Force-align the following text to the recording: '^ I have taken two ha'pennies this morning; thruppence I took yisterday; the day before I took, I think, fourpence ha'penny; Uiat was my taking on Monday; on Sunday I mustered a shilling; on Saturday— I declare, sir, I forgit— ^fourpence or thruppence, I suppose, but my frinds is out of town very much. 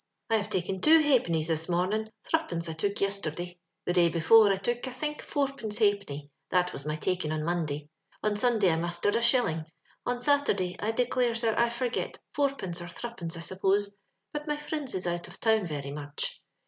'^ 0.01 0.03
I 0.31 0.37
have 0.37 0.49
taken 0.49 0.81
two 0.81 0.99
ha'pennies 0.99 1.45
this 1.47 1.69
morning; 1.69 2.09
thruppence 2.25 2.67
I 2.67 2.73
took 2.73 2.95
yisterday; 2.99 3.59
the 3.85 3.93
day 3.93 4.09
before 4.09 4.51
I 4.51 4.55
took, 4.55 4.87
I 4.87 4.91
think, 4.91 5.21
fourpence 5.21 5.77
ha'penny; 5.77 6.31
Uiat 6.51 6.73
was 6.73 6.87
my 6.87 6.95
taking 6.95 7.31
on 7.31 7.43
Monday; 7.43 7.87
on 8.23 8.35
Sunday 8.35 8.71
I 8.71 8.77
mustered 8.77 9.15
a 9.15 9.21
shilling; 9.21 9.63
on 10.03 10.19
Saturday— 10.19 10.75
I 10.79 10.91
declare, 10.91 11.35
sir, 11.35 11.53
I 11.55 11.69
forgit— 11.69 12.17
^fourpence 12.35 12.81
or 12.83 12.87
thruppence, 12.87 13.37
I 13.37 13.41
suppose, 13.41 13.93
but 14.33 14.47
my 14.47 14.57
frinds 14.57 14.95
is 14.95 15.05
out 15.05 15.27
of 15.27 15.39
town 15.39 15.67
very 15.67 15.91
much. 15.91 16.41